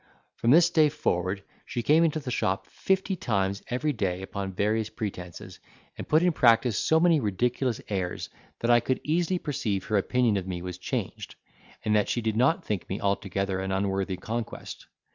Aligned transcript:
From 0.33 0.49
this 0.49 0.71
day 0.71 0.89
forward, 0.89 1.43
she 1.63 1.83
came 1.83 2.03
into 2.03 2.19
the 2.19 2.31
shop 2.31 2.65
fifty 2.65 3.15
times, 3.15 3.61
every 3.69 3.93
day 3.93 4.23
upon 4.23 4.51
various 4.51 4.89
pretences, 4.89 5.59
and 5.95 6.07
put 6.09 6.23
in 6.23 6.31
practice 6.31 6.75
so 6.75 6.99
many 6.99 7.19
ridiculous 7.19 7.79
airs, 7.87 8.27
that 8.61 8.71
I 8.71 8.79
could 8.79 8.99
easily 9.03 9.37
perceive 9.37 9.83
her 9.85 9.97
opinion 9.97 10.37
of 10.37 10.47
me 10.47 10.63
was 10.63 10.79
changed, 10.79 11.35
and 11.85 11.95
that 11.95 12.09
she 12.09 12.19
did 12.21 12.35
not 12.35 12.65
think 12.65 12.89
me 12.89 12.99
altogether 12.99 13.59
an 13.59 13.71
unworthy 13.71 14.17
conquest. 14.17 14.87